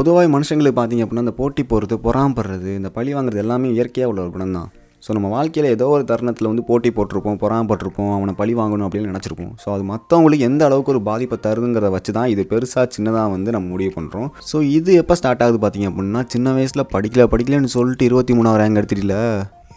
[0.00, 4.30] பொதுவாக மனுஷங்களுக்கு பார்த்தீங்க அப்படின்னா இந்த போட்டி போகிறது பொறாமப்படுறது இந்த பழி வாங்குறது எல்லாமே இயற்கையாக உள்ள ஒரு
[4.30, 4.68] குணம் தான்
[5.02, 9.52] ஸோ நம்ம வாழ்க்கையில் ஏதோ ஒரு தருணத்தில் வந்து போட்டி போட்டிருப்போம் பொறாமப்பட்டிருப்போம் அவனை பழி வாங்கணும் அப்படின்னு நினச்சிருப்போம்.
[9.64, 13.68] ஸோ அது மற்றவங்களுக்கு எந்த அளவுக்கு ஒரு பாதிப்பை தருதுங்கிறத வச்சு தான் இது பெருசாக சின்னதாக வந்து நம்ம
[13.68, 18.34] முடிவு பண்ணுறோம் ஸோ இது எப்போ ஸ்டார்ட் ஆகுது பார்த்தீங்க அப்படின்னா சின்ன வயசில் படிக்கல படிக்கலன்னு சொல்லிட்டு இருபத்தி
[18.34, 19.16] மூணாவது ரேங்க் எடுத்துட்டில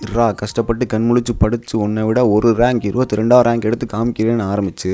[0.04, 4.92] ரா கஷ்டப்பட்டு கண் முழிச்சு படித்து உன்னை விட ஒரு ரேங்க் இருபத்தி ரெண்டாவது ரேங்க் எடுத்து காமிக்கிறேன்னு ஆரம்பித்து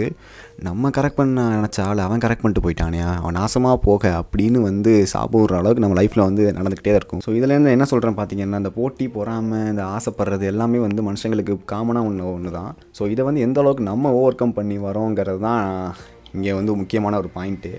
[0.60, 5.56] நம்ம கரெக்ட் பண்ண நினச்ச ஆள் அவன் கரெக்ட் பண்ணிட்டு போயிட்டானே அவன் நாசமாக போக அப்படின்னு வந்து சாப்பிட்ற
[5.56, 7.22] அளவுக்கு நம்ம லைஃப்பில் வந்து நடந்துக்கிட்டே தான் இருக்கும்.
[7.26, 12.34] ஸோ இதுலேருந்து என்ன சொல்கிறேன் பார்த்தீங்கன்னா இந்த போட்டி பொறாமல் இந்த ஆசைப்படுறது எல்லாமே வந்து மனுஷங்களுக்கு காமனாக ஒன்று
[12.34, 15.66] ஒன்று தான் ஸோ இதை வந்து எந்த அளவுக்கு நம்ம ஓவர் கம் பண்ணி வரோங்கிறது தான்
[16.34, 17.74] இங்கே வந்து முக்கியமான ஒரு பாயிண்ட்டு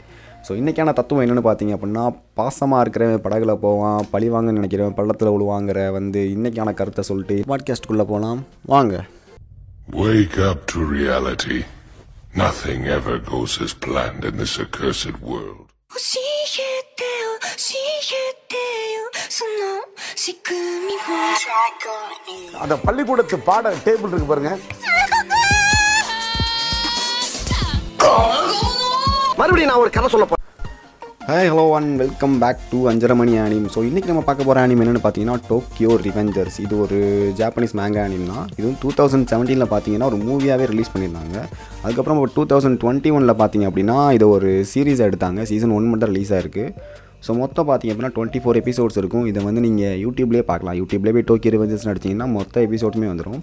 [0.47, 2.03] ஸோ இன்றைக்கான தத்துவம் என்னென்னு பார்த்தீங்க அப்படின்னா
[2.35, 8.41] பாசமாக இருக்கிறவன் படகுல போவான் பழி வாங்க நினைக்கிறவன் பள்ளத்தில் விழுவாங்கிற வந்து இன்றைக்கான கருத்தை சொல்லிட்டு பாட்காஸ்ட்டுக்குள்ளே போகலாம்
[8.65, 8.95] வாங்க
[9.97, 11.57] Wake up to reality.
[12.33, 15.59] Nothing ever goes as planned in this accursed world.
[15.95, 16.21] 教
[16.63, 17.75] えてよ教
[18.21, 18.63] えて
[18.95, 19.69] よその
[20.15, 21.19] 仕組みを
[22.63, 24.51] அந்த பள்ளிக்கூடத்து பாட டேபிள் இருக்கு பாருங்க
[29.50, 30.38] மறுபடியும் நான் ஒரு கதை சொல்ல போகிறேன்
[31.28, 34.80] hi hello and welcome back to Anjarai Mani anime so இன்றைக்கி நம்ம பார்க்க போகிற ஆனிம்
[34.82, 36.98] என்னென்னு பார்த்தீங்கன்னா டோக்கியோ ரிவெஞ்சர்ஸ் இது ஒரு
[37.40, 38.44] ஜாப்பனீஸ் மேங்கா ஆனிம் தான்.
[38.58, 41.36] இதுவும் டூ தௌசண்ட் செவன்டீனில் பார்த்தீங்கன்னா ஒரு மூவியாகவே ரிலீஸ் பண்ணியிருந்தாங்க.
[41.84, 45.42] அதுக்கப்புறம் டூ தௌசண்ட் டுவெண்ட்டி ஒனில் பார்த்தீங்க அப்படின்னா இது ஒரு சீரீஸ் எடுத்தாங்க.
[45.52, 46.66] சீசன் ஒன் மட்டும் ரிலீஸ் ஆயிருக்கு.
[47.28, 49.26] ஸோ மொத்தம் பார்த்தீங்க அப்படின்னா டுவெண்ட்டி ஃபோர் எபிசோட்ஸ் இருக்கும்.
[49.32, 50.78] இதை வந்து நீங்கள் யூடியூப்லேயே பார்க்கலாம்.
[50.82, 53.42] யூடியூப்லேயே போய் டோக்கியோ ரிவெஞ்சர்ஸ் நடிச்சிங்கன்னா மொத்த எபிசோடுமே வந்துடும்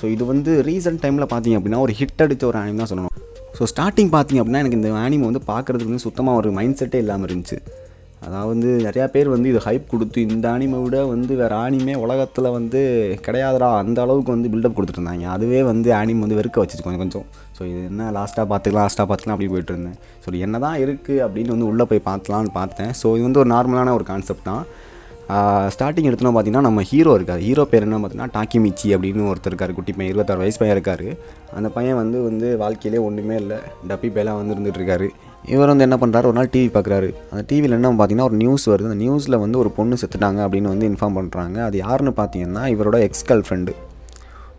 [0.00, 3.09] ஸோ இது வந்து ரீசெண்ட் டைமில் பார்த்தீங்க அப்படின்னா ஒரு ஹிட் அடித்த ஒரு ஆனிம் தான் சொல்லணும்.
[3.58, 7.28] ஸோ ஸ்டார்டிங் பார்த்தீங்க அப்படின்னா எனக்கு இந்த ஆனிமை வந்து பார்க்குறதுக்கு வந்து சுத்தமாக ஒரு மைண்ட் செட்டே இல்லாமல்
[7.28, 7.58] இருந்துச்சு.
[8.26, 12.80] அதாவது நிறையா பேர் வந்து இது ஹைப் கொடுத்து இந்த ஆனிமை விட வந்து வேறு ஆனிமே உலகத்தில் வந்து
[13.26, 17.26] கிடையாதுடா அந்த அளவுக்கு வந்து பில்டப் கொடுத்துருந்தாங்க அதுவே வந்து ஆனிம் வந்து வெறுக்க வச்சுச்சு கொஞ்சம் கொஞ்சம்.
[17.56, 19.96] ஸோ இது என்ன லாஸ்ட்டாக பார்த்துக்கலாம் லாஸ்ட்டாக பார்த்துக்கலாம் அப்படி போயிட்டு இருந்தேன்.
[20.24, 22.92] ஸோ என்ன தான் இருக்குது அப்படின்னு வந்து உள்ளே போய் பார்த்தலான்னு பார்த்தேன்.
[23.00, 24.64] ஸோ இது வந்து ஒரு நார்மலான ஒரு கான்செப்ட் தான்.
[25.74, 27.42] ஸ்டார்டிங் எடுத்தோம்னா பார்த்தீங்கன்னா நம்ம ஹீரோ இருக்கார்.
[27.46, 29.74] ஹீரோ பேர் என்ன பார்த்தீங்கன்னா டாக்கிமிச்சி அப்படின்னு ஒருத்தர் இருக்கார்.
[29.78, 31.04] குட்டி பையன் இருபத்தாறு வயசு பையன் இருக்கார்.
[31.58, 33.58] அந்த பையன் வந்து வந்து வாழ்க்கையிலே ஒன்றுமே இல்லை.
[33.90, 35.08] டப்பி பேலாம் வந்து இருந்துகிட்ருக்காரு
[35.54, 38.90] இவர் வந்து என்ன பண்ணுறாரு ஒரு நாள் டிவி பார்க்குறாரு அந்த டிவியில் என்ன பார்த்தீங்கன்னா ஒரு நியூஸ் வருது.
[38.90, 43.26] அந்த நியூஸில் வந்து ஒரு பொண்ணு செத்துட்டாங்க அப்படின்னு வந்து இன்ஃபார்ம் பண்ணுறாங்க அது யாருன்னு பார்த்தீங்கன்னா இவரோட எக்ஸ்
[43.30, 43.74] கேர்ள் ஃப்ரெண்டு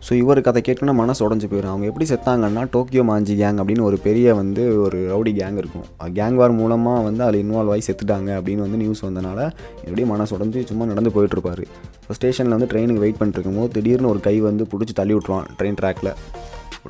[0.06, 3.98] ஸோ இவருக்கு அதை கேட்கணும் மனசு உடஞ்சி போயிடும் அவங்க எப்படி செத்தாங்கன்னா டோக்கியோ மாஞ்சி கேங் அப்படின்னு ஒரு
[4.06, 5.84] பெரிய வந்து ஒரு ரவுடி கேங் இருக்கும்.
[6.18, 9.40] கேங் வார் மூலமாக வந்து அதில் இன்வால்வ் ஆகி செத்துட்டாங்க அப்படின்னு வந்து நியூஸ் வந்தனால
[9.86, 14.22] எப்படியும் மனசு உடஞ்சி சும்மா நடந்து போயிட்டுருப்பார் இப்போ ஸ்டேஷனில் வந்து ட்ரெயினுக்கு வெயிட் பண்ணிட்டு போது திடீர்னு ஒரு
[14.26, 16.12] கை வந்து பிடிச்சி தள்ளி விட்ருவான் ட்ரெயின் ட்ராக்கில்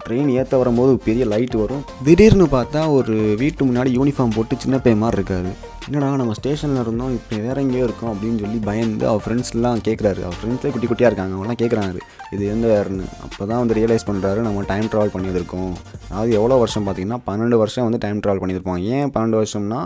[0.05, 1.83] ட்ரெயின் ஏற்ற வரும்போது ஒரு பெரிய லைட் வரும்.
[2.07, 5.51] திடீர்னு பார்த்தா ஒரு வீட்டு முன்னாடி யூனிஃபார்ம் போட்டு சின்ன பையன் மாதிரி இருக்காரு.
[5.87, 10.39] என்னடா நம்ம ஸ்டேஷனில் இருந்தோம் இப்போ வேற எங்கேயோ இருக்கோம் அப்படின்னு சொல்லி பயந்து அவர் ஃப்ரெண்ட்ஸ்லாம் கேட்குறாரு அவர்
[10.41, 12.01] ஃப்ரெண்ட்ஸே குட்டி குட்டியாக இருக்காங்க அவங்களாம் கேட்குறாரு
[12.35, 13.07] இது எந்த வேறுன்னு.
[13.25, 15.73] அப்போ தான் வந்து ரியலைஸ் பண்ணுறாரு நம்ம டைம் ட்ராவல் பண்ணியிருக்கோம்.
[16.11, 18.83] அதாவது எவ்வளோ வருஷம் பார்த்தீங்கன்னா பன்னெண்டு வருஷம் வந்து டைம் ட்ராவல் பண்ணியிருப்பாங்க.
[18.97, 19.81] ஏன் பன்னெண்டு வருஷம்னா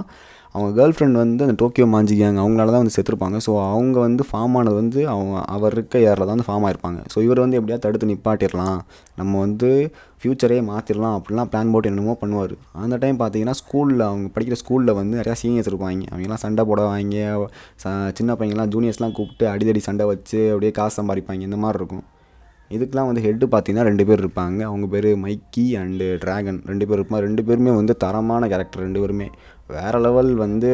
[0.56, 3.38] அவங்க கேர்ள் ஃப்ரெண்ட் வந்து அந்த டோக்கியோ மாஞ்சிக்காங்க அவங்களால தான் வந்து செத்துருப்பாங்க.
[3.46, 7.00] ஸோ அவங்க வந்து ஃபார்ம் ஆனது வந்து அவங்க அவர் இருக்க ஏரில் தான் வந்து ஃபார்ம் ஆயிருப்பாங்க.
[7.12, 8.78] ஸோ இவர் வந்து எப்படியா தடுத்து நிப்பாட்டிடலாம்.
[9.20, 9.70] நம்ம வந்து
[10.20, 12.54] ஃப்யூச்சரே மாற்றிடலாம் அப்படிலாம் பிளான் போட்டு என்னமோ பண்ணுவார்.
[12.84, 16.06] அந்த டைம் பார்த்தீங்கன்னா ஸ்கூலில் அவங்க படிக்கிற ஸ்கூலில் வந்து நிறையா சீனியர்ஸ் இருப்பாங்க.
[16.12, 17.24] அவங்கெல்லாம் சண்டை போடுவாங்க.
[17.84, 21.42] ச சின்ன பையன்லாம் ஜூனியர்ஸ்லாம் கூப்பிட்டு அடிதடி சண்டை வச்சு அப்படியே காசு சம்பாதிப்பாங்க.
[21.50, 22.04] இந்த மாதிரி இருக்கும்.
[22.70, 24.60] இதுக்கெலாம் வந்து ஹெட்டு பார்த்தீங்கன்னா ரெண்டு பேர் இருப்பாங்க.
[24.60, 27.18] அவங்க பேர் மைக்கி அண்டு ட்ராகன் ரெண்டு பேர் இருப்பாங்க.
[27.18, 29.30] ரெண்டு பேருமே வந்து தரமான கேரக்டர் ரெண்டு பேருமே.
[29.68, 30.70] வேறு லெவல் வந்து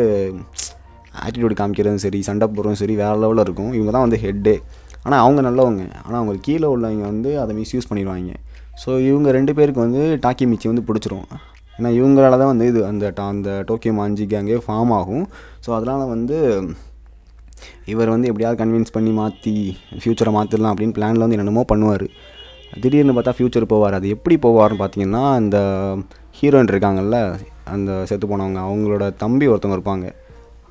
[1.26, 3.72] ஆட்டிடியூட் காமிக்கிறதும் சரி சண்டை போடுறதும் சரி வேறு லெவலில் இருக்கும்.
[3.72, 4.62] இவங்க தான் வந்து ஹெட்டு
[5.02, 5.92] ஆனால் அவங்க நல்லவங்க.
[6.04, 8.34] ஆனால் அவங்களுக்கு கீழே உள்ளவங்க வந்து அதை மிஸ்யூஸ் பண்ணிடுவாங்க.
[8.86, 11.24] ஸோ இவங்க ரெண்டு பேருக்கு வந்து டாக்கி மிச்சி வந்து பிடிச்சிரும்.
[11.78, 15.28] ஏன்னா இவங்களால தான் வந்து இது அந்த டா- அந்த டோக்கியோ மாஞ்சி கேங்கே ஃபார்ம் ஆகும்.
[15.66, 16.68] ஸோ அதனால் வந்து
[17.92, 19.54] இவர் வந்து எப்படியாவது கன்வின்ஸ் பண்ணி மாற்றி
[20.02, 22.06] ஃப்யூச்சரை மாற்றிடலாம் அப்படின்னு பிளானில் வந்து என்னென்னமோ பண்ணுவார்.
[22.82, 23.96] திடீர்னு பார்த்தா ஃப்யூச்சர் போவார்.
[23.98, 25.56] அது எப்படி போவார்னு பார்த்தீங்கன்னா அந்த
[26.38, 27.18] ஹீரோயின் இருக்காங்கல்ல
[27.74, 30.06] அந்த செத்து போனவங்க அவங்களோட தம்பி ஒருத்தவங்க இருப்பாங்க.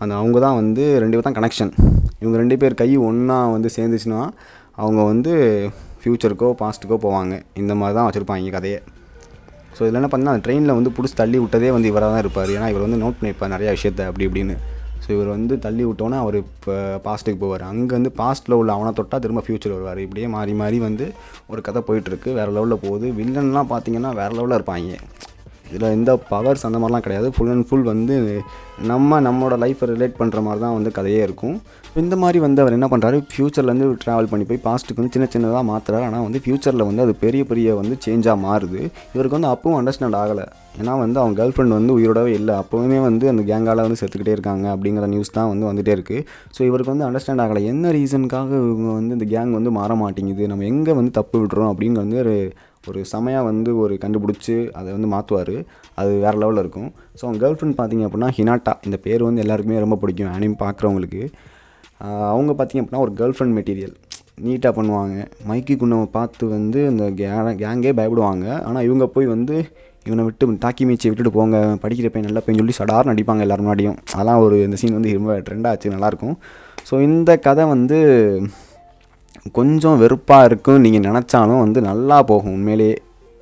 [0.04, 1.72] அந்த அவங்க தான் வந்து ரெண்டு பேர் தான் கனெக்ஷன்
[2.22, 4.22] இவங்க ரெண்டு பேர் கை ஒன்றா வந்து சேர்ந்துச்சுன்னா
[4.82, 5.34] அவங்க வந்து
[6.02, 7.34] ஃப்யூச்சருக்கோ பாஸ்ட்டுக்கோ போவாங்க.
[7.62, 8.80] இந்த மாதிரி தான் வச்சுருப்பாங்க கதையை.
[9.76, 12.50] ஸோ இதில் என்ன பண்ணால் அந்த ட்ரெயினில் வந்து பிடிச்சி தள்ளி விட்டதே வந்து இவராக தான் இருப்பார்.
[12.56, 14.56] ஏன்னா இவர் வந்து நோட் பண்ணியிருப்பார் நிறையா விஷயத்த அப்படி இப்படின்னு.
[15.04, 16.74] ஸோ இவர் வந்து தள்ளி விட்டோன்னே அவர் இப்போ
[17.08, 17.64] பாஸ்ட்டுக்கு போவார்.
[17.72, 20.02] அங்கே வந்து பாஸ்ட்டில் உள்ள அவனை தொட்டால் திரும்ப ஃப்யூச்சர் வருவார்.
[20.06, 21.08] இப்படியே மாறி மாறி வந்து
[21.52, 22.30] ஒரு கதை போயிட்டுருக்கு.
[22.40, 23.10] வேறு லெவலில் போகுது.
[23.20, 25.00] வில்லன்லாம் பார்த்தீங்கன்னா வேறு லெவலில் இருப்பாங்க.
[25.76, 27.28] இதில் எந்த பவர்ஸ் அந்த மாதிரிலாம் கிடையாது.
[27.36, 28.16] ஃபுல் அண்ட் ஃபுல் வந்து
[28.92, 31.58] நம்ம நம்மளோட லைஃப்பை ரிலேட் பண்ணுற மாதிரி தான் வந்து கதையே இருக்கும்.
[32.02, 36.06] இந்த மாதிரி வந்து அவர் என்ன பண்ணுறாரு ஃப்யூச்சர்லேருந்து ட்ராவல் பண்ணி போய் பாஸ்ட்டுக்கு வந்து சின்ன சின்னதாக மாற்றுறாரு
[36.10, 38.82] ஆனால் வந்து ஃப்யூச்சரில் வந்து அது பெரிய பெரிய வந்து சேஞ்சாக மாறுது.
[39.16, 40.46] இவருக்கு வந்து அப்பவும் அண்டர்ஸ்டாண்ட் ஆகலை.
[40.80, 42.54] ஏன்னா வந்து அவங்க கேர்ள் ஃப்ரெண்ட் வந்து உயிரோடவே இல்லை.
[42.62, 46.26] அப்போவுமே வந்து அந்த கேங்கால் வந்து செத்துக்கிட்டே இருக்காங்க அப்படிங்கிற நியூஸ் தான் வந்து வந்துகிட்டே இருக்குது
[46.58, 47.64] ஸோ இவருக்கு வந்து அண்டர்ஸ்டாண்ட் ஆகலை.
[47.74, 50.46] என்ன ரீசனுக்காக இவங்க வந்து இந்த கேங் வந்து மாற மாட்டேங்குது?
[50.54, 52.22] நம்ம எங்கே வந்து தப்பு விடுறோம் அப்படிங்கிற வந்து
[52.90, 55.56] ஒரு செமையாக வந்து ஒரு கண்டுபிடிச்சி அதை வந்து மாற்றுவார்
[56.02, 56.90] அது வேறு லெவலில் இருக்கும்.
[57.18, 58.74] ஸோ அவங்க கேர்ள் ஃப்ரெண்ட் பார்த்திங்க அப்படின்னா ஹினாட்டா.
[58.88, 60.32] இந்த பேர் வந்து எல்லாருக்குமே ரொம்ப பிடிக்கும்.
[60.38, 61.22] அனிம் பார்க்குறவங்களுக்கு
[62.34, 63.96] அவங்க பார்த்தீங்க அப்படின்னா ஒரு கேர்ள் ஃப்ரெண்ட் மெட்டீரியல்
[64.46, 65.16] நீட்டாக பண்ணுவாங்க.
[65.50, 67.06] மைக்கி குண்ணவை பார்த்து வந்து இந்த
[67.62, 68.46] கேங்கே பயப்படுவாங்க.
[68.68, 69.56] ஆனால் இவங்க போய் வந்து
[70.08, 71.58] இவனை விட்டு தாக்கி மீச்சி விட்டுட்டு போங்க.
[71.84, 73.98] படிக்கிற பையன் நல்லா பையன் சொல்லி சடார்னு அடிப்பாங்க எல்லோரும் முன்னாடியும்.
[74.14, 76.36] அதெல்லாம் ஒரு இந்த சீன் வந்து ரொம்ப ட்ரெண்டாச்சு நல்லாயிருக்கும்
[76.90, 77.98] ஸோ இந்த கதை வந்து
[79.58, 82.56] கொஞ்சம் வெறுப்பாக இருக்கும் நீங்கள் நினச்சாலும் வந்து நல்லா போகும்.
[82.58, 82.96] உண்மையிலேயே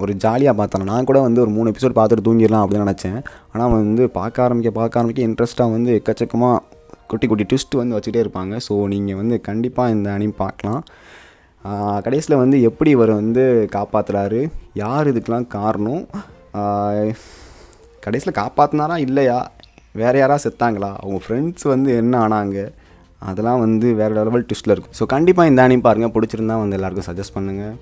[0.04, 0.90] ஒரு ஜாலியாக பார்த்தேன்.
[0.90, 3.20] நான் கூட வந்து ஒரு மூணு எபிசோட் பார்த்துட்டு தூங்கிடலாம் அப்படின்னு நினச்சேன்.
[3.54, 6.64] ஆனால் வந்து பார்க்க ஆரம்பிக்க பார்க்க ஆரம்பிக்க இன்ட்ரெஸ்ட்டாக வந்து எக்கச்சக்கமாக
[7.12, 8.56] குட்டி குட்டி ட்விஸ்ட் வந்து வச்சுட்டே இருப்பாங்க.
[8.68, 10.82] ஸோ நீங்கள் வந்து கண்டிப்பாக இந்த அணி பார்க்கலாம்.
[12.06, 13.44] கடைசியில் வந்து எப்படி இவர் வந்து
[13.78, 14.42] காப்பாற்றுறாரு
[14.84, 16.04] யார் இதுக்கெலாம் காரணம்?
[18.06, 19.40] கடைசியில் காப்பாற்றினாரா இல்லையா?
[20.02, 20.92] வேறு யாராவது செத்தாங்களா?
[21.02, 22.60] அவங்க ஃப்ரெண்ட்ஸ் வந்து என்ன ஆனாங்க?
[23.30, 24.96] அதெல்லாம் வந்து வேறு லெவல் ட்விஸ்ட்டில் இருக்கும்.
[25.00, 27.74] ஸோ கண்டிப்பாக இந்த அனிம் பாருங்கள் பிடிச்சிருந்தா வந்து எல்லாருக்கும் சஜஸ்ட் பண்ணுங்கள்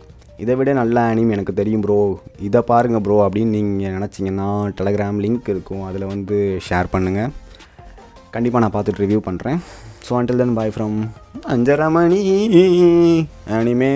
[0.44, 1.98] இதை விட நல்ல அனிம் எனக்கு தெரியும் ப்ரோ
[2.48, 4.50] இதை பாருங்கள் ப்ரோ அப்படின்னு நீங்கள் நினச்சிங்கன்னா
[4.80, 5.84] டெலகிராம் லிங்க் இருக்கும்.
[5.89, 6.38] அதில் வந்து
[6.68, 7.31] ஷேர் பண்ணுங்கள்
[8.36, 9.60] கண்டிப்பாக நான் பார்த்துட்டு ரிவ்யூ பண்ணுறேன்
[10.07, 10.98] so until then bye from
[11.54, 12.22] Anjaramani
[13.57, 13.94] anime